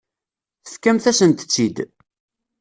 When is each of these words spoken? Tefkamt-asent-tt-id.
Tefkamt-asent-tt-id. 0.65 1.77